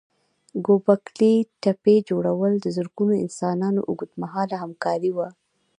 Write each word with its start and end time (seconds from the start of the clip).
ګوبک 0.65 1.03
لي 1.19 1.33
تپې 1.61 1.95
جوړول 2.09 2.53
د 2.61 2.67
زرګونو 2.75 3.13
انسانانو 3.23 3.81
اوږد 3.89 4.11
مهاله 4.21 4.55
همکاري 4.63 5.11
وه. 5.13 5.27